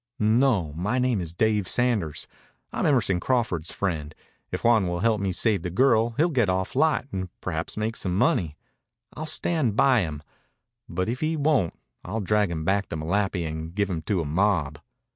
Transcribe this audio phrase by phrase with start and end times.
[0.17, 0.73] "No.
[0.73, 2.27] My name is Dave Sanders.
[2.73, 4.15] I'm Emerson Crawford's friend.
[4.51, 7.95] If Juan will help me save the girl he'll get off light and perhaps make
[7.95, 8.57] some money.
[9.13, 10.23] I'll stand by him.
[10.89, 14.25] But if he won't, I'll drag him back to Malapi and give him to a
[14.25, 14.79] mob."